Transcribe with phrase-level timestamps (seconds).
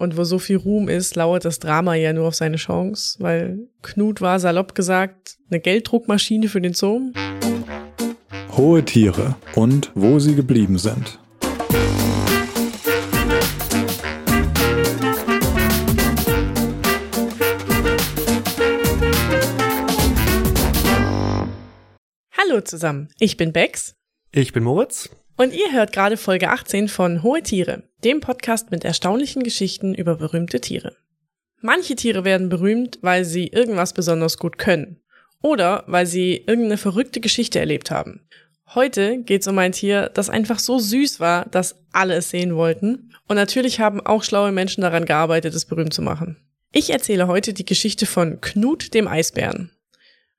[0.00, 3.68] Und wo so viel Ruhm ist, lauert das Drama ja nur auf seine Chance, weil
[3.82, 7.12] Knut war salopp gesagt eine Gelddruckmaschine für den Zoo.
[8.56, 11.18] Hohe Tiere und wo sie geblieben sind.
[22.38, 23.96] Hallo zusammen, ich bin Bex.
[24.32, 25.10] Ich bin Moritz.
[25.40, 30.16] Und ihr hört gerade Folge 18 von Hohe Tiere, dem Podcast mit erstaunlichen Geschichten über
[30.16, 30.98] berühmte Tiere.
[31.62, 35.00] Manche Tiere werden berühmt, weil sie irgendwas besonders gut können.
[35.40, 38.20] Oder weil sie irgendeine verrückte Geschichte erlebt haben.
[38.74, 43.10] Heute geht's um ein Tier, das einfach so süß war, dass alle es sehen wollten.
[43.26, 46.36] Und natürlich haben auch schlaue Menschen daran gearbeitet, es berühmt zu machen.
[46.70, 49.70] Ich erzähle heute die Geschichte von Knut dem Eisbären.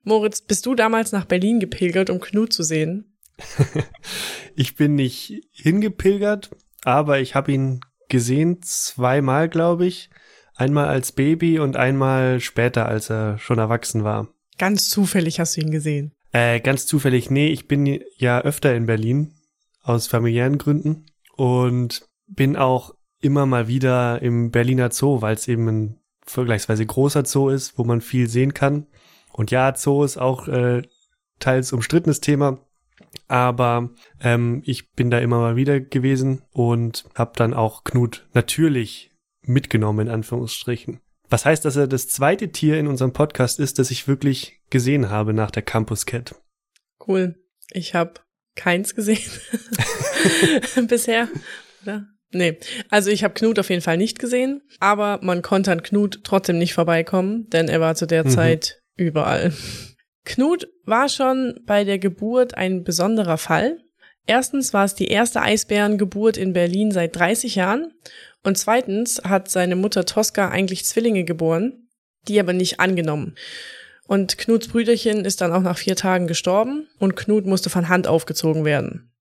[0.04, 3.11] Moritz, bist du damals nach Berlin gepilgert, um Knut zu sehen?
[4.56, 6.52] ich bin nicht hingepilgert,
[6.84, 10.10] aber ich habe ihn gesehen zweimal, glaube ich.
[10.56, 14.28] Einmal als Baby und einmal später, als er schon erwachsen war.
[14.58, 16.14] Ganz zufällig hast du ihn gesehen.
[16.34, 19.34] Äh, ganz zufällig, nee, ich bin ja öfter in Berlin
[19.82, 21.06] aus familiären Gründen
[21.36, 27.26] und bin auch immer mal wieder im Berliner Zoo, weil es eben ein vergleichsweise großer
[27.26, 28.88] Zoo ist, wo man viel sehen kann.
[29.34, 30.84] Und ja, Zoo ist auch äh,
[31.40, 32.60] teils umstrittenes Thema,
[33.28, 39.12] aber ähm, ich bin da immer mal wieder gewesen und habe dann auch Knut natürlich
[39.42, 41.00] mitgenommen, in Anführungsstrichen.
[41.30, 45.10] Was heißt, dass er das zweite Tier in unserem Podcast ist, das ich wirklich gesehen
[45.10, 46.36] habe nach der Campus Cat.
[47.08, 47.36] Cool.
[47.72, 48.16] Ich habe
[48.56, 49.32] keins gesehen
[50.88, 51.30] bisher.
[51.84, 52.08] Oder?
[52.34, 52.58] Nee,
[52.90, 56.58] also ich habe Knut auf jeden Fall nicht gesehen, aber man konnte an Knut trotzdem
[56.58, 58.30] nicht vorbeikommen, denn er war zu der mhm.
[58.30, 59.54] Zeit überall.
[60.24, 63.80] Knut war schon bei der Geburt ein besonderer Fall.
[64.28, 67.94] Erstens war es die erste Eisbärengeburt in Berlin seit 30 Jahren
[68.44, 71.88] und zweitens hat seine Mutter Tosca eigentlich Zwillinge geboren,
[72.28, 73.36] die aber nicht angenommen.
[74.08, 78.08] Und Knuts Brüderchen ist dann auch nach vier Tagen gestorben und Knut musste von Hand
[78.08, 79.12] aufgezogen werden.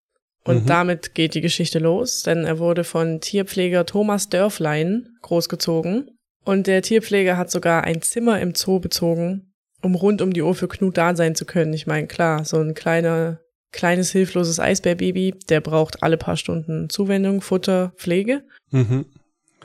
[0.44, 0.66] Und mhm.
[0.66, 6.10] damit geht die Geschichte los, denn er wurde von Tierpfleger Thomas Dörflein großgezogen.
[6.44, 9.49] Und der Tierpfleger hat sogar ein Zimmer im Zoo bezogen,
[9.82, 11.72] um rund um die Uhr für Knut da sein zu können.
[11.72, 13.40] Ich meine, klar, so ein kleiner,
[13.72, 18.42] kleines, hilfloses Eisbärbaby, der braucht alle paar Stunden Zuwendung, Futter, Pflege.
[18.70, 19.06] Mhm.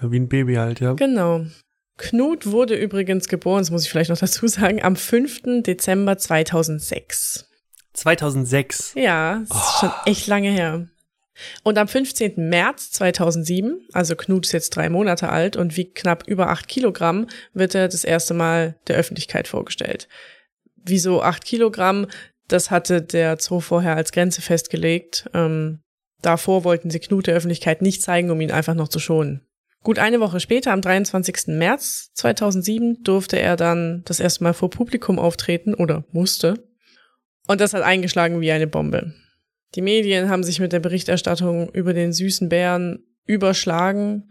[0.02, 0.94] Wie ein Baby halt, ja.
[0.94, 1.46] Genau.
[1.98, 5.64] Knut wurde übrigens geboren, das muss ich vielleicht noch dazu sagen, am 5.
[5.64, 7.50] Dezember 2006.
[7.94, 8.94] 2006?
[8.96, 9.60] Ja, das oh.
[9.60, 10.88] ist schon echt lange her.
[11.64, 12.50] Und am 15.
[12.50, 17.28] März 2007, also Knut ist jetzt drei Monate alt und wiegt knapp über acht Kilogramm,
[17.54, 20.08] wird er das erste Mal der Öffentlichkeit vorgestellt.
[20.76, 22.08] Wieso acht Kilogramm?
[22.48, 25.30] Das hatte der Zoo vorher als Grenze festgelegt.
[25.34, 25.80] Ähm,
[26.22, 29.42] davor wollten sie Knut der Öffentlichkeit nicht zeigen, um ihn einfach noch zu schonen.
[29.84, 31.48] Gut eine Woche später, am 23.
[31.48, 36.56] März 2007, durfte er dann das erste Mal vor Publikum auftreten oder musste.
[37.48, 39.14] Und das hat eingeschlagen wie eine Bombe.
[39.74, 44.30] Die Medien haben sich mit der Berichterstattung über den süßen Bären überschlagen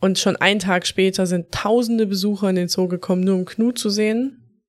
[0.00, 3.78] und schon einen Tag später sind tausende Besucher in den Zoo gekommen, nur um Knut
[3.78, 4.64] zu sehen.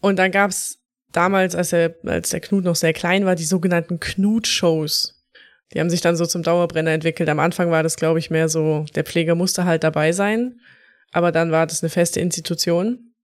[0.00, 0.78] Und dann gab's
[1.12, 5.24] damals, als, er, als der Knut noch sehr klein war, die sogenannten Knut-Shows.
[5.72, 7.28] Die haben sich dann so zum Dauerbrenner entwickelt.
[7.28, 10.60] Am Anfang war das, glaube ich, mehr so, der Pfleger musste halt dabei sein.
[11.12, 13.14] Aber dann war das eine feste Institution.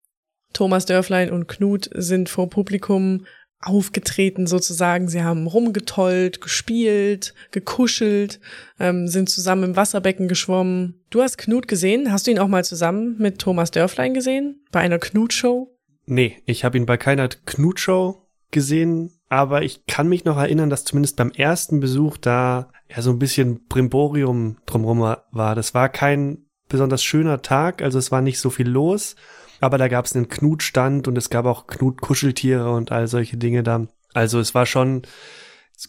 [0.53, 3.27] Thomas Dörflein und Knut sind vor Publikum
[3.63, 5.09] aufgetreten sozusagen.
[5.09, 8.41] Sie haben rumgetollt, gespielt, gekuschelt,
[8.79, 11.01] ähm, sind zusammen im Wasserbecken geschwommen.
[11.11, 12.13] Du hast Knut gesehen.
[12.13, 14.65] Hast du ihn auch mal zusammen mit Thomas Dörflein gesehen?
[14.73, 15.75] Bei einer Knut-Show?
[16.07, 20.85] Nee, ich habe ihn bei keiner Knut-Show gesehen, aber ich kann mich noch erinnern, dass
[20.85, 25.55] zumindest beim ersten Besuch da ja so ein bisschen Brimborium drumherum war.
[25.55, 29.15] Das war kein besonders schöner Tag, also es war nicht so viel los
[29.63, 33.63] aber da gab es einen Knutstand und es gab auch Knut-Kuscheltiere und all solche Dinge
[33.63, 33.87] da.
[34.13, 35.03] Also es war schon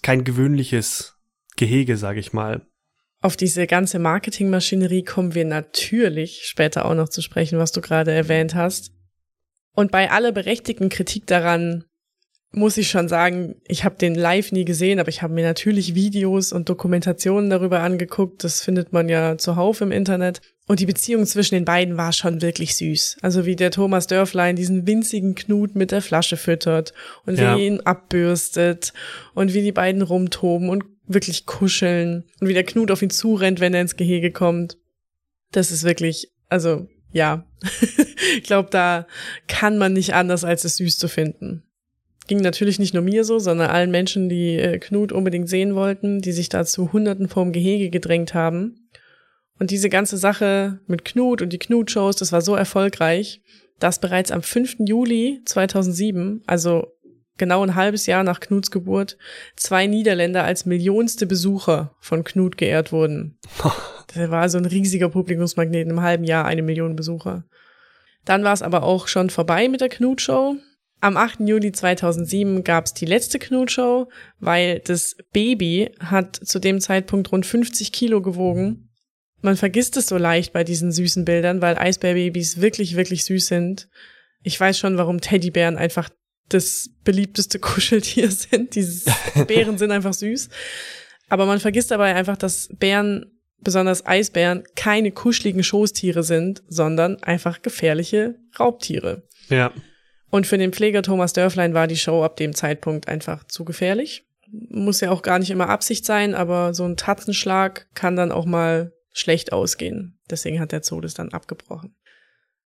[0.04, 1.18] kein gewöhnliches
[1.56, 2.68] Gehege, sage ich mal.
[3.22, 8.12] Auf diese ganze Marketingmaschinerie kommen wir natürlich später auch noch zu sprechen, was du gerade
[8.12, 8.92] erwähnt hast.
[9.76, 11.86] Und bei aller berechtigten Kritik daran
[12.56, 15.96] muss ich schon sagen, ich habe den live nie gesehen, aber ich habe mir natürlich
[15.96, 18.44] Videos und Dokumentationen darüber angeguckt.
[18.44, 20.42] Das findet man ja zuhauf im Internet.
[20.68, 23.18] Und die Beziehung zwischen den beiden war schon wirklich süß.
[23.22, 26.94] Also wie der Thomas Dörflein diesen winzigen Knut mit der Flasche füttert
[27.26, 27.58] und ja.
[27.58, 28.94] wie ihn abbürstet
[29.34, 33.62] und wie die beiden rumtoben und wirklich kuscheln und wie der Knut auf ihn zurennt,
[33.62, 34.78] wenn er ins Gehege kommt.
[35.52, 37.46] Das ist wirklich, also ja,
[38.38, 39.08] ich glaube, da
[39.48, 41.64] kann man nicht anders, als es süß zu finden.
[42.28, 46.22] Ging natürlich nicht nur mir so, sondern allen Menschen, die äh, Knut unbedingt sehen wollten,
[46.22, 48.90] die sich dazu Hunderten vorm Gehege gedrängt haben.
[49.60, 53.42] Und diese ganze Sache mit Knut und die Knut-Shows, das war so erfolgreich,
[53.80, 54.78] dass bereits am 5.
[54.80, 56.88] Juli 2007, also
[57.38, 59.18] genau ein halbes Jahr nach Knuts Geburt,
[59.56, 63.38] zwei Niederländer als millionste Besucher von Knut geehrt wurden.
[64.16, 67.46] Das war so ein riesiger Publikumsmagnet, in einem halben Jahr eine Million Besucher.
[68.26, 70.58] Dann war es aber auch schon vorbei mit der Knut-Show.
[71.04, 71.42] Am 8.
[71.42, 74.08] Juli 2007 gab es die letzte Knut-Show,
[74.40, 78.90] weil das Baby hat zu dem Zeitpunkt rund 50 Kilo gewogen.
[79.42, 83.90] Man vergisst es so leicht bei diesen süßen Bildern, weil Eisbärbabys wirklich, wirklich süß sind.
[84.44, 86.10] Ich weiß schon, warum Teddybären einfach
[86.48, 88.74] das beliebteste Kuscheltier sind.
[88.74, 89.12] Diese
[89.46, 90.48] Bären sind einfach süß.
[91.28, 93.26] Aber man vergisst dabei einfach, dass Bären,
[93.60, 99.28] besonders Eisbären, keine kuscheligen Schoßtiere sind, sondern einfach gefährliche Raubtiere.
[99.50, 99.74] Ja.
[100.34, 104.26] Und für den Pfleger Thomas Dörflein war die Show ab dem Zeitpunkt einfach zu gefährlich.
[104.50, 108.46] Muss ja auch gar nicht immer Absicht sein, aber so ein Tatzenschlag kann dann auch
[108.46, 110.18] mal schlecht ausgehen.
[110.32, 111.96] Deswegen hat der Zoo das dann abgebrochen.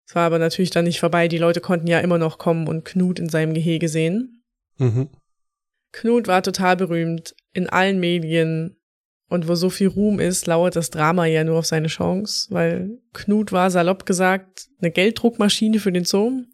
[0.06, 1.26] Es war aber natürlich dann nicht vorbei.
[1.26, 4.44] Die Leute konnten ja immer noch kommen und Knut in seinem Gehege sehen.
[4.78, 5.08] Mhm.
[5.90, 8.76] Knut war total berühmt in allen Medien.
[9.28, 13.00] Und wo so viel Ruhm ist, lauert das Drama ja nur auf seine Chance, weil
[13.12, 16.44] Knut war salopp gesagt eine Gelddruckmaschine für den Zoo,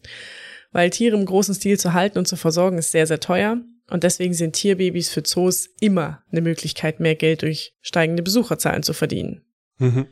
[0.73, 3.59] weil Tiere im großen Stil zu halten und zu versorgen ist sehr, sehr teuer.
[3.91, 8.95] Und deswegen sind Tierbabys für Zoos immer eine Möglichkeit, mehr Geld durch steigende Besucherzahlen zu
[8.95, 9.43] verdienen.
[9.79, 10.07] Mhm.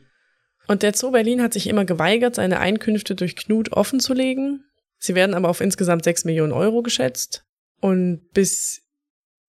[0.67, 4.63] Und der Zoo Berlin hat sich immer geweigert, seine Einkünfte durch Knut offen zu legen.
[4.99, 7.43] Sie werden aber auf insgesamt 6 Millionen Euro geschätzt.
[7.79, 8.83] Und bis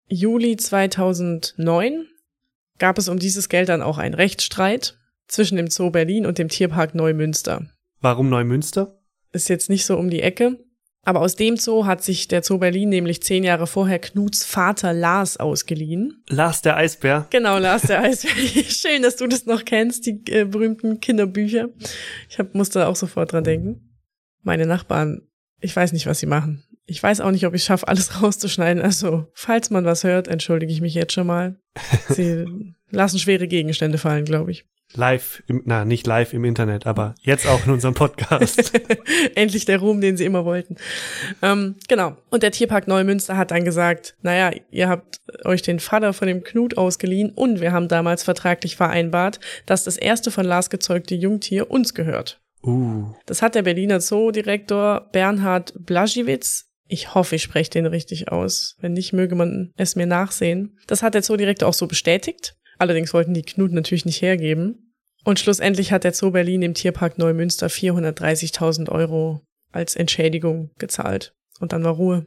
[0.09, 2.07] Juli 2009
[2.79, 4.99] gab es um dieses Geld dann auch einen Rechtsstreit
[5.29, 7.67] zwischen dem Zoo Berlin und dem Tierpark Neumünster.
[8.01, 8.99] Warum Neumünster?
[9.33, 10.59] Ist jetzt nicht so um die Ecke.
[11.05, 14.93] Aber aus dem Zoo hat sich der Zoo Berlin nämlich zehn Jahre vorher Knuts Vater
[14.93, 16.23] Lars ausgeliehen.
[16.29, 17.27] Lars der Eisbär.
[17.31, 18.33] Genau, Lars der Eisbär.
[18.69, 21.71] Schön, dass du das noch kennst, die äh, berühmten Kinderbücher.
[22.29, 23.99] Ich hab, musste auch sofort dran denken.
[24.43, 25.23] Meine Nachbarn,
[25.61, 26.63] ich weiß nicht, was sie machen.
[26.87, 28.81] Ich weiß auch nicht, ob ich schaffe, alles rauszuschneiden.
[28.81, 31.59] Also, falls man was hört, entschuldige ich mich jetzt schon mal.
[32.11, 32.45] Sie
[32.91, 34.67] lassen schwere Gegenstände fallen, glaube ich.
[34.95, 38.73] Live, im, na, nicht live im Internet, aber jetzt auch in unserem Podcast.
[39.35, 40.77] Endlich der Ruhm, den sie immer wollten.
[41.41, 42.17] Ähm, genau.
[42.31, 46.43] Und der Tierpark Neumünster hat dann gesagt, naja, ihr habt euch den Vater von dem
[46.45, 51.71] Knut ausgeliehen und wir haben damals vertraglich vereinbart, dass das erste von Lars gezeugte Jungtier
[51.71, 52.41] uns gehört.
[52.63, 58.77] uh, Das hat der Berliner Zoodirektor Bernhard Blaschewitz ich hoffe, ich spreche den richtig aus.
[58.81, 60.79] Wenn nicht, möge man es mir nachsehen.
[60.87, 62.55] Das hat der Zoodirektor auch so bestätigt.
[62.79, 64.82] Allerdings wollten die Knut natürlich nicht hergeben.
[65.25, 69.41] Und schlussendlich hat der Zoo Berlin dem Tierpark Neumünster 430.000 Euro
[69.71, 71.35] als Entschädigung gezahlt.
[71.61, 72.27] Und dann war Ruhe.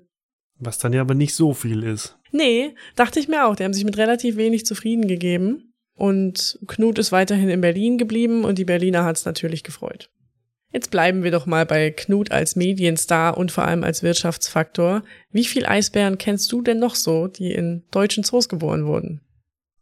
[0.57, 2.18] was dann ja aber nicht so viel ist.
[2.31, 3.56] Nee, dachte ich mir auch.
[3.57, 5.74] Die haben sich mit relativ wenig zufrieden gegeben.
[5.97, 10.09] Und Knut ist weiterhin in Berlin geblieben und die Berliner hat es natürlich gefreut.
[10.74, 15.03] Jetzt bleiben wir doch mal bei Knut als Medienstar und vor allem als Wirtschaftsfaktor.
[15.31, 19.21] Wie viel Eisbären kennst du denn noch so, die in deutschen Zoos geboren wurden?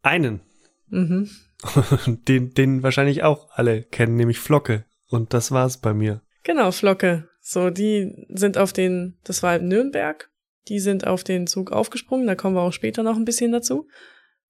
[0.03, 0.41] Einen,
[0.89, 1.29] Mhm.
[2.27, 4.85] den, den wahrscheinlich auch alle kennen, nämlich Flocke.
[5.09, 6.21] Und das war's bei mir.
[6.43, 7.29] Genau, Flocke.
[7.41, 10.29] So, die sind auf den, das war in Nürnberg,
[10.69, 13.87] die sind auf den Zug aufgesprungen, da kommen wir auch später noch ein bisschen dazu.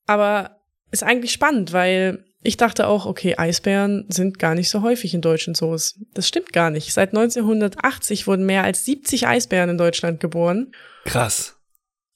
[0.06, 0.58] Aber
[0.92, 5.22] ist eigentlich spannend, weil ich dachte auch, okay, Eisbären sind gar nicht so häufig in
[5.22, 6.00] deutschen Zoos.
[6.14, 6.94] Das stimmt gar nicht.
[6.94, 10.74] Seit 1980 wurden mehr als 70 Eisbären in Deutschland geboren.
[11.06, 11.58] Krass.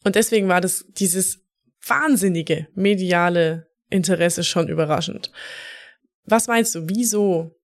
[0.04, 1.40] Und deswegen war das dieses
[1.86, 5.32] wahnsinnige mediale Interesse schon überraschend.
[6.26, 7.56] Was meinst du, wieso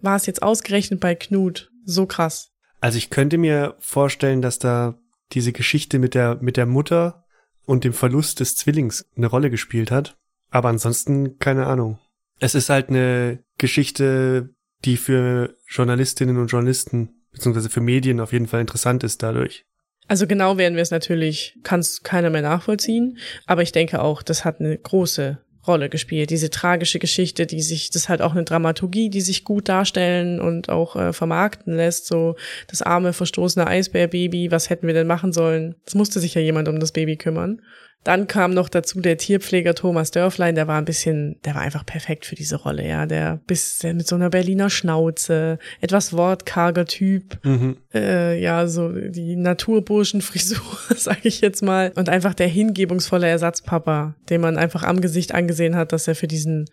[0.00, 2.50] war es jetzt ausgerechnet bei Knut so krass?
[2.80, 4.98] Also ich könnte mir vorstellen, dass da
[5.32, 7.24] diese Geschichte mit der, mit der Mutter
[7.64, 10.16] und dem Verlust des Zwillings eine Rolle gespielt hat.
[10.50, 11.98] Aber ansonsten keine Ahnung.
[12.40, 14.50] Es ist halt eine Geschichte,
[14.84, 19.64] die für Journalistinnen und Journalisten beziehungsweise für Medien auf jeden Fall interessant ist dadurch.
[20.06, 24.22] Also genau werden wir es natürlich, kann es keiner mehr nachvollziehen, aber ich denke auch,
[24.22, 26.30] das hat eine große Rolle gespielt.
[26.30, 30.40] Diese tragische Geschichte, die sich, das ist halt auch eine Dramaturgie, die sich gut darstellen
[30.40, 32.06] und auch äh, vermarkten lässt.
[32.06, 35.76] So das arme, verstoßene Eisbärbaby, was hätten wir denn machen sollen?
[35.86, 37.62] Es musste sich ja jemand um das Baby kümmern.
[38.08, 41.84] Dann kam noch dazu der Tierpfleger Thomas Dörflein, der war ein bisschen, der war einfach
[41.84, 43.04] perfekt für diese Rolle, ja.
[43.04, 47.76] Der bis mit so einer Berliner Schnauze, etwas wortkarger Typ, Mhm.
[47.92, 50.62] äh, ja, so die Naturburschenfrisur,
[50.96, 51.92] sage ich jetzt mal.
[51.96, 56.28] Und einfach der hingebungsvolle Ersatzpapa, den man einfach am Gesicht angesehen hat, dass er für
[56.28, 56.64] diesen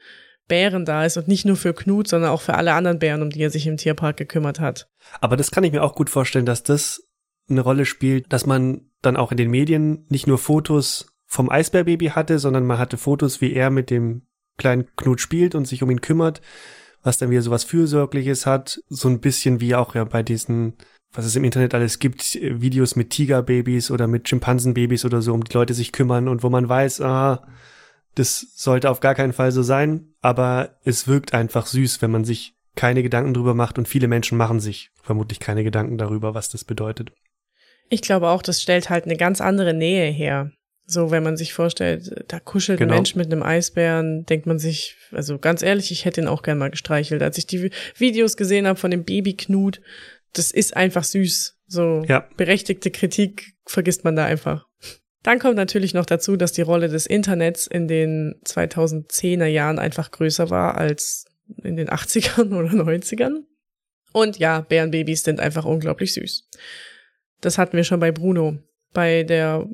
[0.48, 3.30] Bären da ist und nicht nur für Knut, sondern auch für alle anderen Bären, um
[3.30, 4.88] die er sich im Tierpark gekümmert hat.
[5.20, 7.02] Aber das kann ich mir auch gut vorstellen, dass das
[7.50, 12.08] eine Rolle spielt, dass man dann auch in den Medien nicht nur Fotos vom Eisbärbaby
[12.08, 14.22] hatte, sondern man hatte Fotos, wie er mit dem
[14.58, 16.42] kleinen Knut spielt und sich um ihn kümmert,
[17.04, 20.76] was dann wieder so was Fürsorgliches hat, so ein bisschen wie auch ja bei diesen,
[21.12, 25.44] was es im Internet alles gibt, Videos mit Tigerbabys oder mit Schimpansenbabys oder so, um
[25.44, 27.46] die Leute sich kümmern und wo man weiß, ah,
[28.16, 32.24] das sollte auf gar keinen Fall so sein, aber es wirkt einfach süß, wenn man
[32.24, 36.50] sich keine Gedanken drüber macht und viele Menschen machen sich vermutlich keine Gedanken darüber, was
[36.50, 37.12] das bedeutet.
[37.90, 40.52] Ich glaube auch, das stellt halt eine ganz andere Nähe her.
[40.88, 42.94] So, wenn man sich vorstellt, da kuschelt genau.
[42.94, 46.44] ein Mensch mit einem Eisbären, denkt man sich, also ganz ehrlich, ich hätte ihn auch
[46.44, 47.24] gern mal gestreichelt.
[47.24, 49.82] Als ich die Videos gesehen habe von dem Babyknut,
[50.34, 51.58] das ist einfach süß.
[51.68, 52.28] So ja.
[52.38, 54.68] berechtigte Kritik vergisst man da einfach.
[55.24, 60.12] Dann kommt natürlich noch dazu, dass die Rolle des Internets in den 2010er Jahren einfach
[60.12, 61.26] größer war als
[61.64, 63.40] in den 80ern oder 90ern.
[64.14, 66.48] Und ja, Bärenbabys sind einfach unglaublich süß.
[67.42, 68.60] Das hatten wir schon bei Bruno.
[68.94, 69.68] Bei der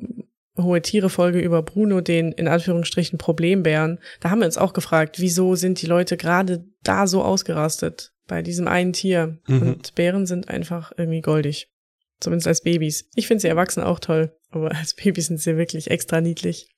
[0.56, 5.18] hohe Tiere Folge über Bruno, den in Anführungsstrichen Problembären, da haben wir uns auch gefragt,
[5.18, 9.38] wieso sind die Leute gerade da so ausgerastet bei diesem einen Tier?
[9.46, 9.62] Mhm.
[9.62, 11.68] Und Bären sind einfach irgendwie goldig.
[12.20, 13.08] Zumindest als Babys.
[13.14, 16.68] Ich finde sie erwachsen auch toll, aber als Babys sind sie wirklich extra niedlich.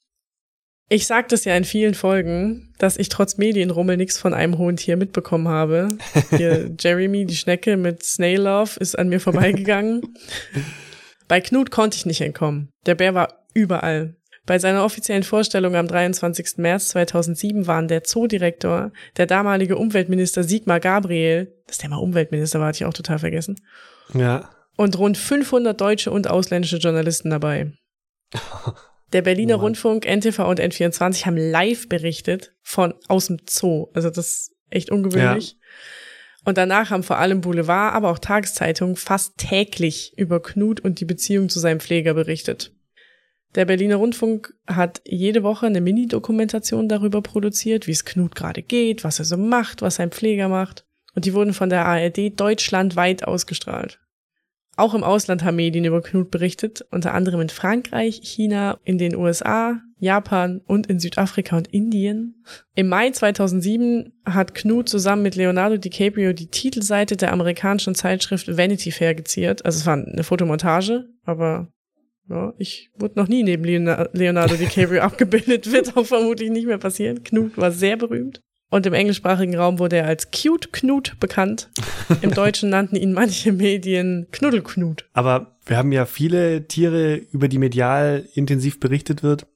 [0.91, 4.77] Ich sag das ja in vielen Folgen, dass ich trotz Medienrummel nichts von einem hohen
[4.77, 5.89] Tier mitbekommen habe.
[6.31, 10.03] Hier Jeremy, die Schnecke mit Snail Love, ist an mir vorbeigegangen.
[11.29, 12.69] Bei Knut konnte ich nicht entkommen.
[12.85, 14.17] Der Bär war überall.
[14.47, 16.59] Bei seiner offiziellen Vorstellung am 23.
[16.59, 22.69] März 2007 waren der Zoodirektor, der damalige Umweltminister Sigmar Gabriel, dass der mal Umweltminister war,
[22.69, 23.59] hatte ich auch total vergessen.
[24.13, 24.51] Ja.
[24.77, 27.73] Und rund 500 deutsche und ausländische Journalisten dabei.
[29.13, 33.87] Der Berliner oh Rundfunk, NTV und N24 haben live berichtet von aus dem Zoo.
[33.95, 35.53] Also das ist echt ungewöhnlich.
[35.53, 35.59] Ja.
[36.47, 41.05] Und danach haben vor allem Boulevard, aber auch Tageszeitungen fast täglich über Knut und die
[41.05, 42.74] Beziehung zu seinem Pfleger berichtet.
[43.55, 49.05] Der Berliner Rundfunk hat jede Woche eine Mini-Dokumentation darüber produziert, wie es Knut gerade geht,
[49.05, 50.85] was er so macht, was sein Pfleger macht.
[51.15, 54.01] Und die wurden von der ARD deutschlandweit ausgestrahlt.
[54.77, 59.15] Auch im Ausland haben Medien über Knut berichtet, unter anderem in Frankreich, China, in den
[59.15, 62.45] USA, Japan und in Südafrika und Indien.
[62.75, 68.91] Im Mai 2007 hat Knut zusammen mit Leonardo DiCaprio die Titelseite der amerikanischen Zeitschrift Vanity
[68.91, 69.65] Fair geziert.
[69.65, 71.69] Also es war eine Fotomontage, aber
[72.29, 77.23] ja, ich wurde noch nie neben Leonardo DiCaprio abgebildet, wird auch vermutlich nicht mehr passieren.
[77.23, 78.41] Knut war sehr berühmt.
[78.71, 81.71] Und im englischsprachigen Raum wurde er als Cute Knut bekannt.
[82.23, 85.09] Im Deutschen nannten ihn manche Medien Knuddelknut.
[85.13, 89.47] Aber wir haben ja viele Tiere, über die medial intensiv berichtet wird.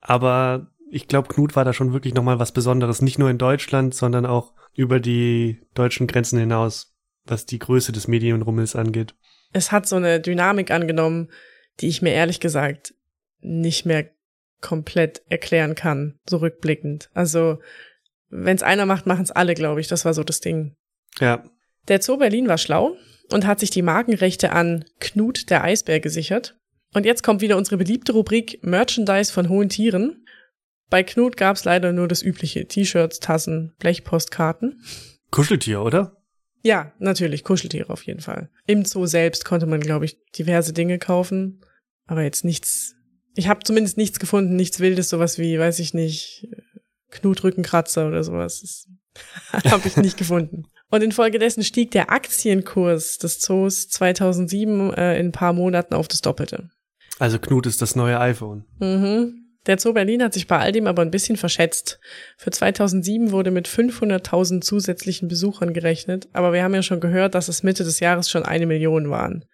[0.00, 3.02] Aber ich glaube, Knut war da schon wirklich nochmal was Besonderes.
[3.02, 8.08] Nicht nur in Deutschland, sondern auch über die deutschen Grenzen hinaus, was die Größe des
[8.08, 9.14] Medienrummels angeht.
[9.52, 11.28] Es hat so eine Dynamik angenommen,
[11.80, 12.94] die ich mir ehrlich gesagt
[13.40, 14.08] nicht mehr
[14.60, 17.10] komplett erklären kann, so rückblickend.
[17.12, 17.58] Also
[18.30, 19.88] wenn es einer macht, machen es alle, glaube ich.
[19.88, 20.74] Das war so das Ding.
[21.20, 21.44] Ja.
[21.88, 22.96] Der Zoo Berlin war schlau
[23.30, 26.56] und hat sich die Markenrechte an Knut der Eisbär gesichert.
[26.94, 30.26] Und jetzt kommt wieder unsere beliebte Rubrik Merchandise von hohen Tieren.
[30.90, 34.82] Bei Knut gab es leider nur das übliche T-Shirts, Tassen, Blechpostkarten.
[35.30, 36.16] Kuscheltier, oder?
[36.64, 38.48] Ja, natürlich, Kuscheltiere auf jeden Fall.
[38.66, 41.60] Im Zoo selbst konnte man, glaube ich, diverse Dinge kaufen,
[42.06, 42.96] aber jetzt nichts.
[43.34, 46.48] Ich habe zumindest nichts gefunden, nichts Wildes, sowas wie, weiß ich nicht,
[47.10, 48.86] Knutrückenkratzer oder sowas.
[49.52, 50.64] Das habe ich nicht gefunden.
[50.90, 56.22] Und infolgedessen stieg der Aktienkurs des Zoos 2007 äh, in ein paar Monaten auf das
[56.22, 56.70] Doppelte.
[57.18, 58.64] Also Knut ist das neue iPhone.
[58.80, 59.43] Mhm.
[59.66, 61.98] Der Zoo Berlin hat sich bei all dem aber ein bisschen verschätzt.
[62.36, 67.48] Für 2007 wurde mit 500.000 zusätzlichen Besuchern gerechnet, aber wir haben ja schon gehört, dass
[67.48, 69.44] es Mitte des Jahres schon eine Million waren.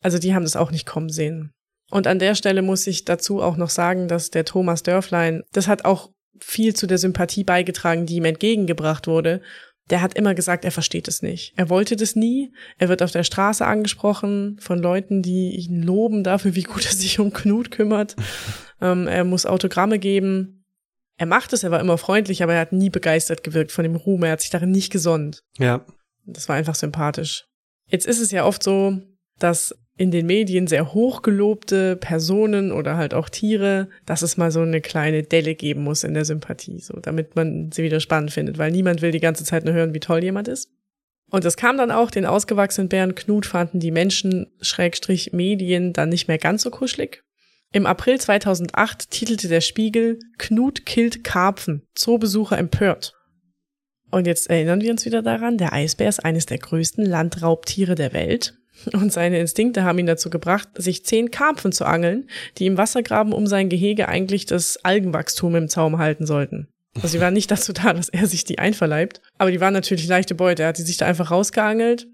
[0.00, 1.52] Also die haben das auch nicht kommen sehen.
[1.90, 5.68] Und an der Stelle muss ich dazu auch noch sagen, dass der Thomas Dörflein, das
[5.68, 9.42] hat auch viel zu der Sympathie beigetragen, die ihm entgegengebracht wurde.
[9.88, 11.52] Der hat immer gesagt, er versteht es nicht.
[11.56, 12.52] Er wollte das nie.
[12.78, 16.92] Er wird auf der Straße angesprochen von Leuten, die ihn loben dafür, wie gut er
[16.92, 18.14] sich um Knut kümmert.
[18.80, 20.64] ähm, er muss Autogramme geben.
[21.16, 23.96] Er macht es, er war immer freundlich, aber er hat nie begeistert gewirkt von dem
[23.96, 24.22] Ruhm.
[24.22, 25.42] Er hat sich darin nicht gesonnt.
[25.58, 25.84] Ja.
[26.24, 27.46] Das war einfach sympathisch.
[27.86, 28.98] Jetzt ist es ja oft so,
[29.38, 34.60] dass in den Medien sehr hochgelobte Personen oder halt auch Tiere, dass es mal so
[34.60, 38.56] eine kleine Delle geben muss in der Sympathie, so damit man sie wieder spannend findet,
[38.56, 40.70] weil niemand will die ganze Zeit nur hören, wie toll jemand ist.
[41.30, 46.08] Und es kam dann auch, den ausgewachsenen Bären Knut fanden die Menschen, Schrägstrich Medien, dann
[46.08, 47.22] nicht mehr ganz so kuschelig.
[47.70, 53.12] Im April 2008 titelte der Spiegel Knut killt Karpfen, Zoobesucher empört.
[54.10, 58.14] Und jetzt erinnern wir uns wieder daran, der Eisbär ist eines der größten Landraubtiere der
[58.14, 58.59] Welt
[58.92, 63.32] und seine Instinkte haben ihn dazu gebracht, sich zehn Karpfen zu angeln, die im Wassergraben
[63.32, 66.68] um sein Gehege eigentlich das Algenwachstum im Zaum halten sollten.
[66.96, 69.20] Also sie waren nicht dazu da, dass er sich die einverleibt.
[69.38, 70.62] Aber die waren natürlich leichte Beute.
[70.62, 72.08] Er hat die sich da einfach rausgeangelt.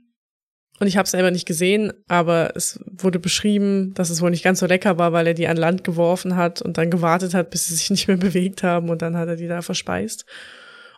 [0.79, 4.45] Und ich habe es selber nicht gesehen, aber es wurde beschrieben, dass es wohl nicht
[4.45, 7.49] ganz so lecker war, weil er die an Land geworfen hat und dann gewartet hat,
[7.51, 10.27] bis sie sich nicht mehr bewegt haben und dann hat er die da verspeist.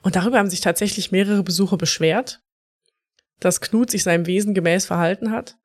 [0.03, 2.41] Und darüber haben sich tatsächlich mehrere Besucher beschwert,
[3.41, 5.57] dass Knut sich seinem Wesen gemäß verhalten hat.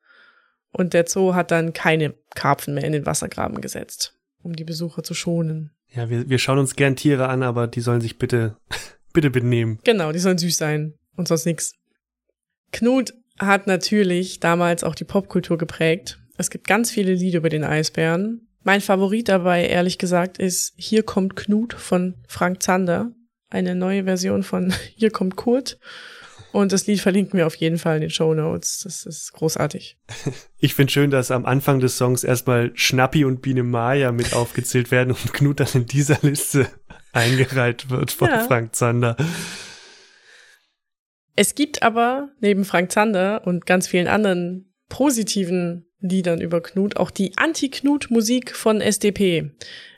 [0.70, 5.02] Und der Zoo hat dann keine Karpfen mehr in den Wassergraben gesetzt, um die Besucher
[5.02, 5.70] zu schonen.
[5.94, 8.56] Ja, wir, wir schauen uns gern Tiere an, aber die sollen sich bitte,
[9.12, 9.78] bitte benehmen.
[9.84, 11.74] Genau, die sollen süß sein und sonst nix.
[12.72, 16.18] Knut hat natürlich damals auch die Popkultur geprägt.
[16.36, 18.48] Es gibt ganz viele Lieder über den Eisbären.
[18.64, 23.12] Mein Favorit dabei, ehrlich gesagt, ist Hier kommt Knut von Frank Zander.
[23.50, 25.78] Eine neue Version von Hier kommt Kurt.
[26.54, 28.82] Und das Lied verlinken wir auf jeden Fall in den Show Notes.
[28.84, 29.98] Das ist großartig.
[30.56, 34.92] Ich finde schön, dass am Anfang des Songs erstmal Schnappi und Biene Maya mit aufgezählt
[34.92, 36.68] werden und Knut dann in dieser Liste
[37.12, 38.44] eingereiht wird von ja.
[38.44, 39.16] Frank Zander.
[41.34, 47.10] Es gibt aber neben Frank Zander und ganz vielen anderen positiven Liedern über Knut auch
[47.10, 49.50] die Anti-Knut-Musik von SDP.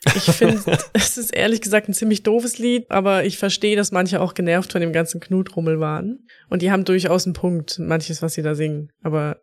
[0.06, 4.22] Ich finde, es ist ehrlich gesagt ein ziemlich doofes Lied, aber ich verstehe, dass manche
[4.22, 6.26] auch genervt von dem ganzen Knut-Rummel waren.
[6.48, 8.90] Und die haben durchaus einen Punkt, manches, was sie da singen.
[9.02, 9.42] Aber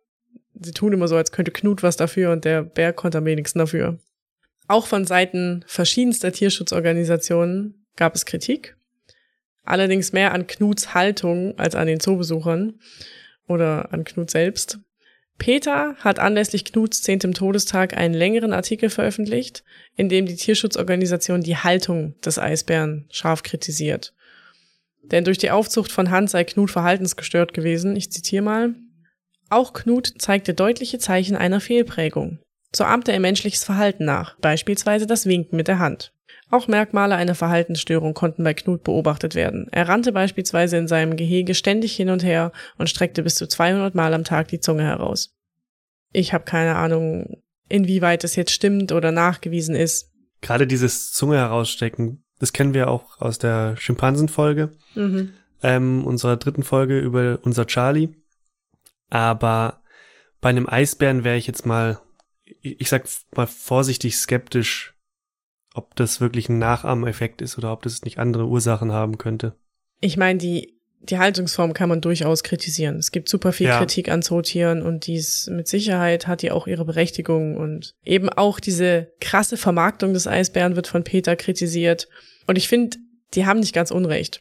[0.54, 3.60] sie tun immer so, als könnte Knut was dafür und der Bär konnte am wenigsten
[3.60, 4.00] dafür.
[4.66, 8.76] Auch von Seiten verschiedenster Tierschutzorganisationen gab es Kritik.
[9.62, 12.80] Allerdings mehr an Knuts Haltung als an den Zoobesuchern
[13.46, 14.80] oder an Knut selbst.
[15.38, 19.64] Peter hat anlässlich Knuts zehntem Todestag einen längeren Artikel veröffentlicht,
[19.96, 24.14] in dem die Tierschutzorganisation die Haltung des Eisbären scharf kritisiert.
[25.02, 27.94] Denn durch die Aufzucht von Hans sei Knut verhaltensgestört gewesen.
[27.94, 28.74] Ich zitiere mal.
[29.50, 32.38] Auch Knut zeigte deutliche Zeichen einer Fehlprägung.
[32.74, 36.13] So ahmte er menschliches Verhalten nach, beispielsweise das Winken mit der Hand.
[36.54, 39.66] Auch Merkmale einer Verhaltensstörung konnten bei Knut beobachtet werden.
[39.72, 43.96] Er rannte beispielsweise in seinem Gehege ständig hin und her und streckte bis zu 200
[43.96, 45.34] Mal am Tag die Zunge heraus.
[46.12, 50.12] Ich habe keine Ahnung, inwieweit das jetzt stimmt oder nachgewiesen ist.
[50.42, 55.32] Gerade dieses Zunge herausstecken, das kennen wir auch aus der Schimpansenfolge, mhm.
[55.60, 58.10] ähm, unserer dritten Folge über unser Charlie.
[59.10, 59.82] Aber
[60.40, 61.98] bei einem Eisbären wäre ich jetzt mal,
[62.44, 64.93] ich sag mal vorsichtig skeptisch,
[65.74, 69.54] ob das wirklich ein Nachahmeffekt ist oder ob das nicht andere Ursachen haben könnte.
[70.00, 72.96] Ich meine, die, die Haltungsform kann man durchaus kritisieren.
[72.96, 73.78] Es gibt super viel ja.
[73.78, 78.60] Kritik an Zootieren und dies mit Sicherheit hat die auch ihre Berechtigung und eben auch
[78.60, 82.08] diese krasse Vermarktung des Eisbären wird von Peter kritisiert.
[82.46, 82.96] Und ich finde,
[83.34, 84.40] die haben nicht ganz unrecht.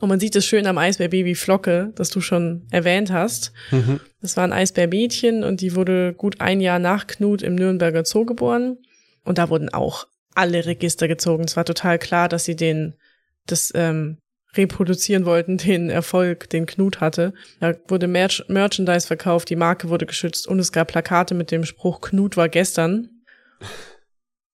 [0.00, 3.52] Und man sieht es schön am Eisbärbaby Flocke, das du schon erwähnt hast.
[3.70, 4.00] Mhm.
[4.20, 8.24] Das war ein Eisbärmädchen und die wurde gut ein Jahr nach Knut im Nürnberger Zoo
[8.24, 8.78] geboren.
[9.24, 11.44] Und da wurden auch alle Register gezogen.
[11.44, 12.94] Es war total klar, dass sie den
[13.46, 14.18] das ähm,
[14.54, 17.34] reproduzieren wollten, den Erfolg, den Knut hatte.
[17.60, 21.64] Da wurde Merch Merchandise verkauft, die Marke wurde geschützt und es gab Plakate mit dem
[21.64, 23.08] Spruch Knut war gestern.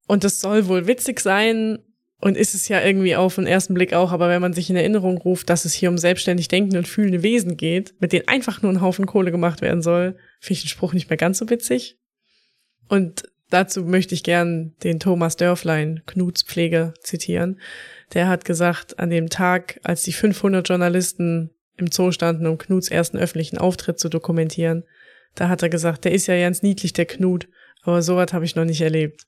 [0.06, 1.78] Und das soll wohl witzig sein
[2.20, 4.76] und ist es ja irgendwie auf den ersten Blick auch, aber wenn man sich in
[4.76, 8.62] Erinnerung ruft, dass es hier um selbstständig denkende und fühlende Wesen geht, mit denen einfach
[8.62, 11.48] nur ein Haufen Kohle gemacht werden soll, finde ich den Spruch nicht mehr ganz so
[11.48, 11.98] witzig.
[12.88, 17.61] Und Dazu möchte ich gern den Thomas Dörflein, Knuts Pfleger, zitieren.
[18.12, 22.88] Der hat gesagt, an dem Tag, als die 500 Journalisten im Zoo standen, um Knuts
[22.88, 24.84] ersten öffentlichen Auftritt zu dokumentieren,
[25.34, 27.48] da hat er gesagt, der ist ja ganz niedlich, der Knut,
[27.82, 29.26] aber sowas habe ich noch nicht erlebt.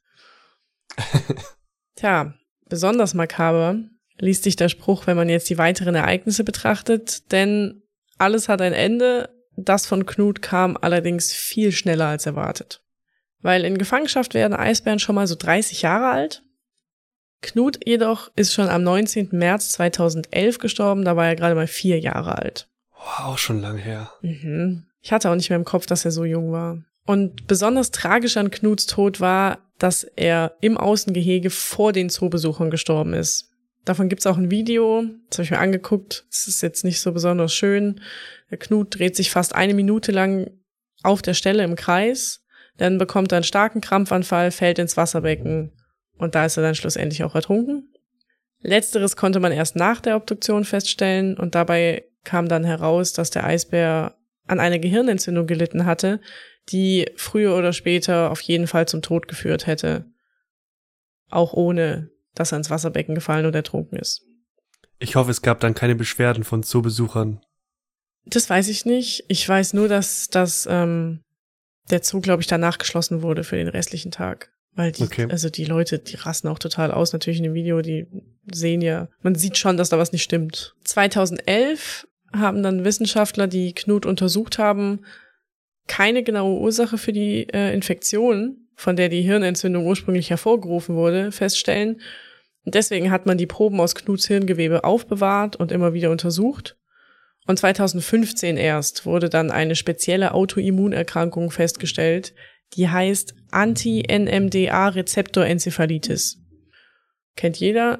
[1.95, 2.35] Tja,
[2.69, 3.77] besonders makaber
[4.19, 7.83] liest sich der Spruch, wenn man jetzt die weiteren Ereignisse betrachtet, denn
[8.19, 12.83] alles hat ein Ende, das von Knut kam allerdings viel schneller als erwartet.
[13.43, 16.43] Weil in Gefangenschaft werden Eisbären schon mal so 30 Jahre alt.
[17.43, 19.31] Knut jedoch ist schon am 19.
[19.33, 22.69] März 2011 gestorben, da war er gerade mal vier Jahre alt.
[22.93, 24.13] Wow, schon lang her.
[24.21, 24.87] Mhm.
[25.01, 26.83] Ich hatte auch nicht mehr im Kopf, dass er so jung war.
[27.07, 33.15] Und besonders tragisch an Knuts Tod war, dass er im Außengehege vor den Zoobesuchern gestorben
[33.15, 33.49] ist.
[33.87, 36.27] Davon gibt's auch ein Video, das habe ich mir angeguckt.
[36.31, 38.03] Es ist jetzt nicht so besonders schön.
[38.51, 40.51] Der Knut dreht sich fast eine Minute lang
[41.03, 42.45] auf der Stelle im Kreis
[42.81, 45.71] dann bekommt er einen starken Krampfanfall, fällt ins Wasserbecken
[46.17, 47.93] und da ist er dann schlussendlich auch ertrunken.
[48.63, 53.45] Letzteres konnte man erst nach der Obduktion feststellen und dabei kam dann heraus, dass der
[53.45, 54.17] Eisbär
[54.47, 56.21] an einer Gehirnentzündung gelitten hatte,
[56.71, 60.07] die früher oder später auf jeden Fall zum Tod geführt hätte.
[61.29, 64.23] Auch ohne, dass er ins Wasserbecken gefallen oder ertrunken ist.
[64.99, 67.43] Ich hoffe, es gab dann keine Beschwerden von Zoobesuchern.
[68.25, 69.25] Das weiß ich nicht.
[69.29, 71.21] Ich weiß nur, dass, dass ähm,
[71.91, 74.51] der Zug, glaube ich, danach geschlossen wurde für den restlichen Tag.
[74.75, 75.27] Weil die, Okay.
[75.29, 78.07] also die Leute, die rasten auch total aus, natürlich in dem Video, die
[78.51, 80.75] sehen ja, man sieht schon, dass da was nicht stimmt.
[80.85, 85.01] 2011 haben dann Wissenschaftler, die Knut untersucht haben,
[85.89, 92.01] keine genaue Ursache für die äh, Infektion, von der die Hirnentzündung ursprünglich hervorgerufen wurde, feststellen.
[92.65, 96.77] Und deswegen hat man die Proben aus Knuts Hirngewebe aufbewahrt und immer wieder untersucht.
[97.47, 102.33] Und 2015 erst wurde dann eine spezielle Autoimmunerkrankung festgestellt,
[102.75, 106.39] die heißt Anti-NMDA-Rezeptorenzephalitis.
[107.37, 107.99] Kennt jeder?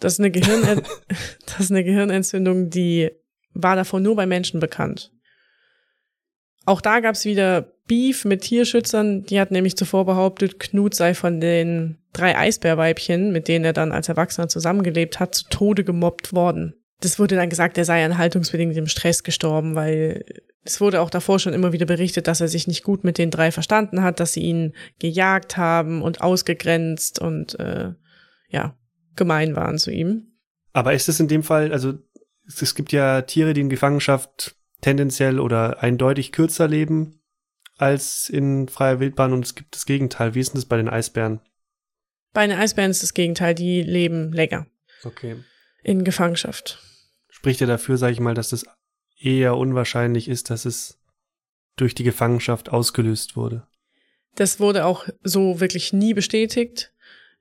[0.00, 0.62] Das ist eine, Gehirn
[1.46, 3.10] das ist eine Gehirnentzündung, die
[3.52, 5.12] war davon nur bei Menschen bekannt.
[6.66, 9.24] Auch da gab's wieder Beef mit Tierschützern.
[9.24, 13.92] Die hat nämlich zuvor behauptet, Knut sei von den drei Eisbärweibchen, mit denen er dann
[13.92, 16.74] als Erwachsener zusammengelebt hat, zu Tode gemobbt worden.
[17.00, 20.24] Das wurde dann gesagt, er sei an haltungsbedingtem Stress gestorben, weil
[20.64, 23.30] es wurde auch davor schon immer wieder berichtet, dass er sich nicht gut mit den
[23.30, 27.92] drei verstanden hat, dass sie ihn gejagt haben und ausgegrenzt und äh,
[28.48, 28.76] ja,
[29.14, 30.32] gemein waren zu ihm.
[30.72, 31.94] Aber ist es in dem Fall, also
[32.46, 37.20] es, es gibt ja Tiere, die in Gefangenschaft tendenziell oder eindeutig kürzer leben
[37.76, 40.34] als in freier Wildbahn und es gibt das Gegenteil.
[40.34, 41.40] Wie ist denn das bei den Eisbären?
[42.32, 44.66] Bei den Eisbären ist das Gegenteil, die leben länger
[45.04, 45.36] Okay.
[45.86, 46.80] In Gefangenschaft.
[47.28, 48.66] Spricht ja dafür, sage ich mal, dass es
[49.20, 50.98] eher unwahrscheinlich ist, dass es
[51.76, 53.66] durch die Gefangenschaft ausgelöst wurde.
[54.34, 56.92] Das wurde auch so wirklich nie bestätigt.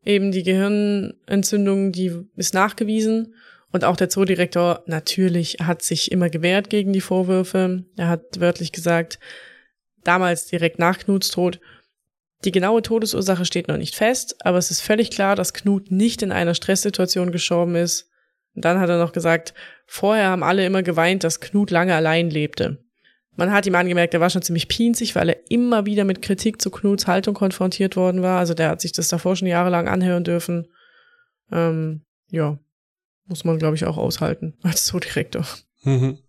[0.03, 3.33] Eben die Gehirnentzündung, die ist nachgewiesen.
[3.71, 7.83] Und auch der Zoodirektor natürlich hat sich immer gewehrt gegen die Vorwürfe.
[7.97, 9.19] Er hat wörtlich gesagt,
[10.03, 11.59] damals direkt nach Knuts Tod,
[12.43, 16.21] die genaue Todesursache steht noch nicht fest, aber es ist völlig klar, dass Knut nicht
[16.21, 18.11] in einer Stresssituation gestorben ist.
[18.55, 19.53] Und dann hat er noch gesagt,
[19.85, 22.79] vorher haben alle immer geweint, dass Knut lange allein lebte.
[23.35, 26.61] Man hat ihm angemerkt, er war schon ziemlich pinzig, weil er immer wieder mit Kritik
[26.61, 28.39] zu Knuts Haltung konfrontiert worden war.
[28.39, 30.67] Also der hat sich das davor schon jahrelang anhören dürfen.
[31.51, 32.57] Ähm, ja,
[33.25, 35.45] muss man, glaube ich, auch aushalten als Zoodirektor.
[35.83, 36.19] Mhm.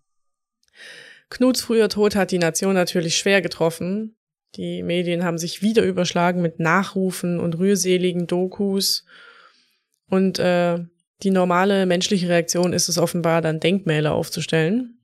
[1.29, 4.15] Knuts früher Tod hat die Nation natürlich schwer getroffen.
[4.55, 9.05] Die Medien haben sich wieder überschlagen mit Nachrufen und rührseligen Dokus.
[10.09, 10.79] Und äh,
[11.23, 14.97] die normale menschliche Reaktion ist es offenbar, dann Denkmäler aufzustellen.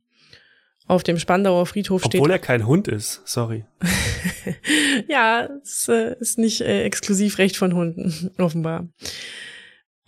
[0.86, 3.66] Auf dem Spandauer Friedhof steht Obwohl er kein Hund ist, sorry.
[5.08, 8.90] ja, es äh, ist nicht äh, Exklusivrecht von Hunden, offenbar.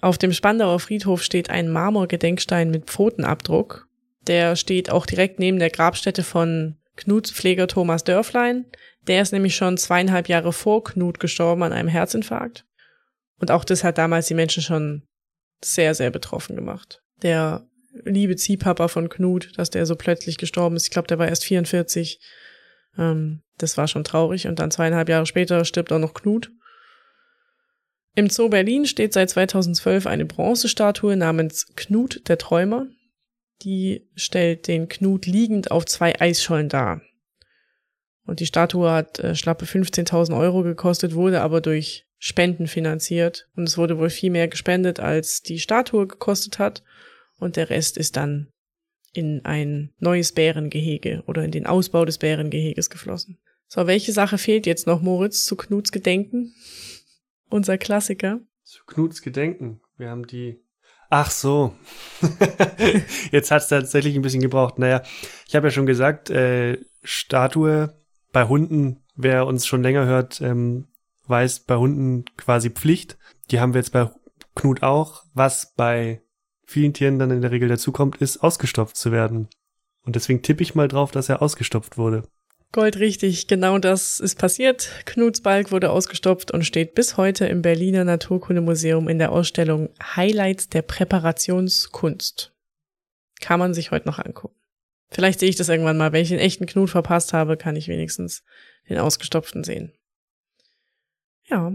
[0.01, 3.87] Auf dem Spandauer Friedhof steht ein Marmorgedenkstein mit Pfotenabdruck.
[4.27, 8.65] Der steht auch direkt neben der Grabstätte von Knuts Pfleger Thomas Dörflein.
[9.07, 12.65] Der ist nämlich schon zweieinhalb Jahre vor Knut gestorben an einem Herzinfarkt.
[13.39, 15.03] Und auch das hat damals die Menschen schon
[15.63, 17.01] sehr, sehr betroffen gemacht.
[17.21, 17.67] Der
[18.03, 20.85] liebe Ziehpapa von Knut, dass der so plötzlich gestorben ist.
[20.85, 22.19] Ich glaube, der war erst 44.
[22.97, 24.47] Ähm, das war schon traurig.
[24.47, 26.51] Und dann zweieinhalb Jahre später stirbt auch noch Knut.
[28.15, 32.87] Im Zoo Berlin steht seit 2012 eine Bronzestatue namens Knut der Träumer.
[33.61, 37.01] Die stellt den Knut liegend auf zwei Eisschollen dar.
[38.25, 43.47] Und die Statue hat äh, schlappe 15.000 Euro gekostet, wurde aber durch Spenden finanziert.
[43.55, 46.83] Und es wurde wohl viel mehr gespendet, als die Statue gekostet hat.
[47.37, 48.47] Und der Rest ist dann
[49.13, 53.37] in ein neues Bärengehege oder in den Ausbau des Bärengeheges geflossen.
[53.67, 56.53] So, welche Sache fehlt jetzt noch, Moritz, zu Knuts Gedenken?
[57.49, 58.39] Unser Klassiker.
[58.63, 59.81] Zu Knuts Gedenken.
[59.97, 60.59] Wir haben die.
[61.09, 61.75] Ach so.
[63.31, 64.79] Jetzt hat es tatsächlich ein bisschen gebraucht.
[64.79, 65.03] Naja,
[65.47, 67.95] ich habe ja schon gesagt, äh, Statue
[68.31, 70.87] bei Hunden, wer uns schon länger hört, ähm,
[71.27, 73.17] weiß, bei Hunden quasi Pflicht.
[73.51, 74.09] Die haben wir jetzt bei
[74.55, 75.23] Knut auch.
[75.33, 76.21] Was bei
[76.65, 79.49] vielen Tieren dann in der Regel dazukommt, ist ausgestopft zu werden.
[80.05, 82.23] Und deswegen tippe ich mal drauf, dass er ausgestopft wurde.
[82.71, 84.89] Gold richtig, genau das ist passiert.
[85.05, 90.67] Knuts Balk wurde ausgestopft und steht bis heute im Berliner Naturkundemuseum in der Ausstellung Highlights
[90.67, 92.53] der Präparationskunst.
[93.39, 94.55] Kann man sich heute noch angucken.
[95.09, 96.11] Vielleicht sehe ich das irgendwann mal.
[96.11, 98.43] Wenn ich den echten Knut verpasst habe, kann ich wenigstens
[98.89, 99.93] den ausgestopften sehen.
[101.47, 101.73] Ja,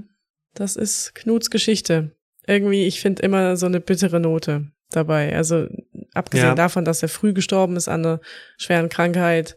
[0.55, 2.17] das ist Knuts Geschichte.
[2.47, 5.35] Irgendwie, ich finde immer so eine bittere Note dabei.
[5.37, 5.69] Also
[6.15, 6.55] abgesehen Ja.
[6.55, 8.21] davon, dass er früh gestorben ist an einer
[8.57, 9.57] schweren Krankheit,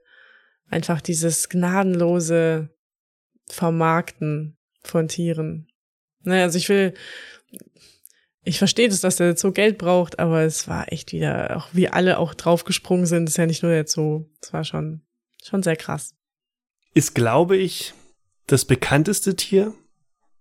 [0.69, 2.69] einfach dieses gnadenlose
[3.49, 5.67] Vermarkten von Tieren.
[6.21, 6.93] Naja, also ich will,
[8.43, 11.89] ich verstehe das, dass der Zoo Geld braucht, aber es war echt wieder, auch wie
[11.89, 14.26] alle auch draufgesprungen sind, ist ja nicht nur der Zoo.
[14.41, 15.02] Es war schon,
[15.43, 16.15] schon sehr krass.
[16.93, 17.93] Ist, glaube ich,
[18.47, 19.73] das bekannteste Tier,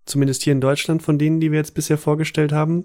[0.05, 2.85] zumindest hier in Deutschland, von denen, die wir jetzt bisher vorgestellt haben.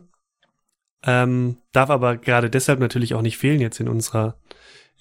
[1.03, 4.39] Ähm, darf aber gerade deshalb natürlich auch nicht fehlen jetzt in unserer,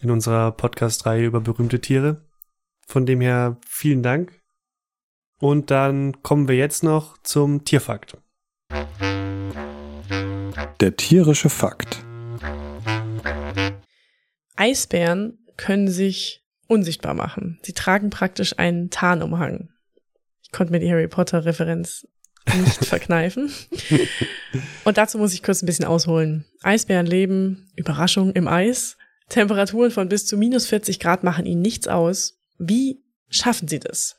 [0.01, 2.23] in unserer Podcast-Reihe über berühmte Tiere.
[2.87, 4.41] Von dem her vielen Dank
[5.39, 8.17] Und dann kommen wir jetzt noch zum Tierfakt.
[10.81, 12.05] Der tierische Fakt.
[14.57, 17.59] Eisbären können sich unsichtbar machen.
[17.63, 19.71] Sie tragen praktisch einen Tarnumhang.
[20.57, 22.09] Konnte mir die Harry Potter Referenz
[22.57, 23.53] nicht verkneifen.
[24.85, 26.47] Und dazu muss ich kurz ein bisschen ausholen.
[26.63, 28.97] Eisbären leben, Überraschung, im Eis.
[29.29, 32.39] Temperaturen von bis zu minus 40 Grad machen ihnen nichts aus.
[32.59, 34.17] Wie schaffen sie das?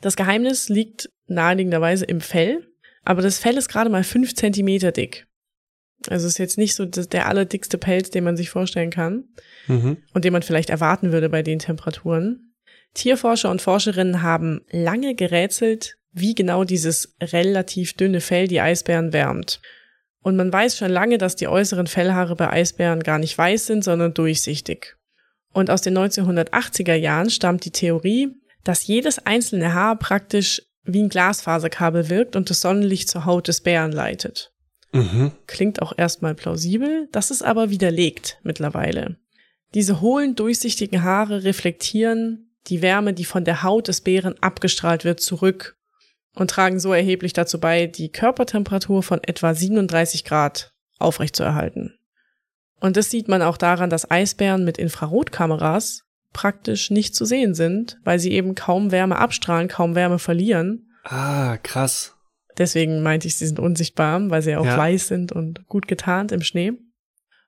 [0.00, 2.64] Das Geheimnis liegt naheliegenderweise im Fell,
[3.02, 5.26] aber das Fell ist gerade mal fünf Zentimeter dick.
[6.08, 9.24] Also ist jetzt nicht so der allerdickste Pelz, den man sich vorstellen kann
[9.66, 9.96] mhm.
[10.12, 12.43] und den man vielleicht erwarten würde bei den Temperaturen.
[12.94, 19.60] Tierforscher und Forscherinnen haben lange gerätselt, wie genau dieses relativ dünne Fell die Eisbären wärmt.
[20.22, 23.84] Und man weiß schon lange, dass die äußeren Fellhaare bei Eisbären gar nicht weiß sind,
[23.84, 24.96] sondern durchsichtig.
[25.52, 28.30] Und aus den 1980er Jahren stammt die Theorie,
[28.62, 33.60] dass jedes einzelne Haar praktisch wie ein Glasfaserkabel wirkt und das Sonnenlicht zur Haut des
[33.60, 34.52] Bären leitet.
[34.92, 35.32] Mhm.
[35.46, 39.16] Klingt auch erstmal plausibel, das ist aber widerlegt mittlerweile.
[39.74, 45.20] Diese hohlen, durchsichtigen Haare reflektieren die Wärme, die von der Haut des Bären abgestrahlt wird,
[45.20, 45.76] zurück
[46.34, 51.98] und tragen so erheblich dazu bei, die Körpertemperatur von etwa 37 Grad aufrechtzuerhalten.
[52.80, 57.98] Und das sieht man auch daran, dass Eisbären mit Infrarotkameras praktisch nicht zu sehen sind,
[58.04, 60.90] weil sie eben kaum Wärme abstrahlen, kaum Wärme verlieren.
[61.04, 62.14] Ah, krass.
[62.58, 64.76] Deswegen meinte ich, sie sind unsichtbar, weil sie ja auch ja.
[64.76, 66.72] weiß sind und gut getarnt im Schnee.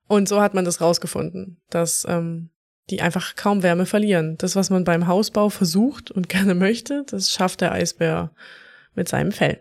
[0.09, 2.51] Und so hat man das rausgefunden, dass ähm,
[2.91, 4.37] die einfach kaum Wärme verlieren.
[4.39, 8.33] Das, was man beim Hausbau versucht und gerne möchte, das schafft der Eisbär
[8.95, 9.61] mit seinem Fell.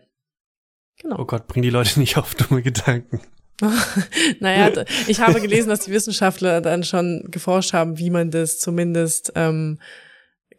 [1.02, 1.20] Genau.
[1.20, 3.22] Oh Gott, bring die Leute nicht auf dumme Gedanken.
[4.40, 9.32] naja, ich habe gelesen, dass die Wissenschaftler dann schon geforscht haben, wie man das zumindest
[9.36, 9.80] ähm,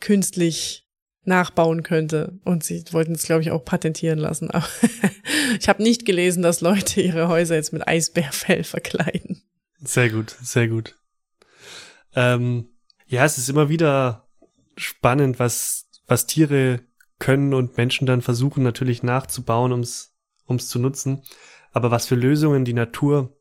[0.01, 0.87] künstlich
[1.25, 2.39] nachbauen könnte.
[2.45, 4.51] Und sie wollten es, glaube ich, auch patentieren lassen.
[4.51, 4.69] Aber
[5.61, 9.43] ich habe nicht gelesen, dass Leute ihre Häuser jetzt mit Eisbärfell verkleiden.
[9.81, 10.96] Sehr gut, sehr gut.
[12.17, 12.71] Ähm,
[13.07, 14.27] ja, es ist immer wieder
[14.77, 16.81] spannend, was, was Tiere
[17.19, 20.17] können und Menschen dann versuchen natürlich nachzubauen, ums
[20.49, 21.23] ums zu nutzen.
[21.73, 23.37] Aber was für Lösungen die Natur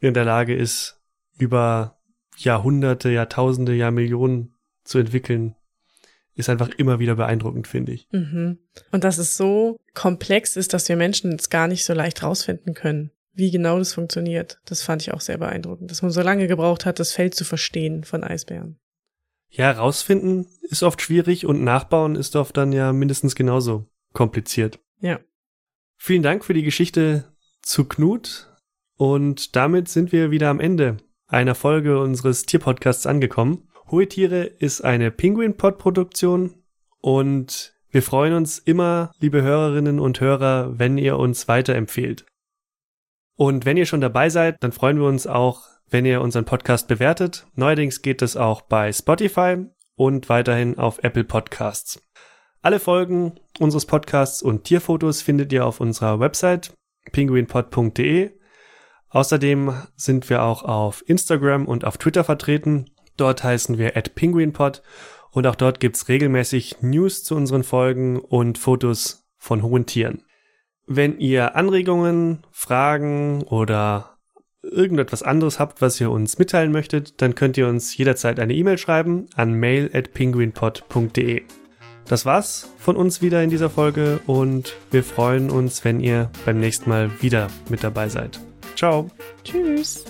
[0.00, 1.00] in der Lage ist,
[1.38, 2.00] über
[2.36, 5.54] Jahrhunderte, Jahrtausende, Jahrmillionen zu entwickeln,
[6.34, 8.08] ist einfach immer wieder beeindruckend, finde ich.
[8.12, 8.58] Mhm.
[8.90, 12.74] Und dass es so komplex ist, dass wir Menschen es gar nicht so leicht rausfinden
[12.74, 14.60] können, wie genau das funktioniert.
[14.66, 17.44] Das fand ich auch sehr beeindruckend, dass man so lange gebraucht hat, das Feld zu
[17.44, 18.78] verstehen von Eisbären.
[19.48, 24.78] Ja, rausfinden ist oft schwierig und nachbauen ist oft dann ja mindestens genauso kompliziert.
[25.00, 25.18] Ja.
[25.96, 27.24] Vielen Dank für die Geschichte
[27.62, 28.48] zu Knut
[28.96, 33.68] und damit sind wir wieder am Ende einer Folge unseres Tierpodcasts angekommen.
[33.90, 36.54] Hohe Tiere ist eine Penguin-Pod-Produktion
[37.00, 42.24] und wir freuen uns immer, liebe Hörerinnen und Hörer, wenn ihr uns weiterempfehlt.
[43.40, 46.88] Und wenn ihr schon dabei seid, dann freuen wir uns auch, wenn ihr unseren Podcast
[46.88, 47.46] bewertet.
[47.54, 49.64] Neuerdings geht es auch bei Spotify
[49.96, 52.06] und weiterhin auf Apple Podcasts.
[52.60, 56.74] Alle Folgen unseres Podcasts und Tierfotos findet ihr auf unserer Website
[57.12, 58.32] penguinpod.de.
[59.08, 62.90] Außerdem sind wir auch auf Instagram und auf Twitter vertreten.
[63.16, 64.82] Dort heißen wir at penguinpod
[65.30, 70.24] und auch dort gibt's regelmäßig News zu unseren Folgen und Fotos von hohen Tieren.
[70.92, 74.16] Wenn ihr Anregungen, Fragen oder
[74.60, 78.76] irgendetwas anderes habt, was ihr uns mitteilen möchtet, dann könnt ihr uns jederzeit eine E-Mail
[78.76, 81.42] schreiben an mail at penguinpod.de.
[82.06, 86.58] Das war's von uns wieder in dieser Folge und wir freuen uns, wenn ihr beim
[86.58, 88.40] nächsten Mal wieder mit dabei seid.
[88.74, 89.08] Ciao.
[89.44, 90.04] Tschüss.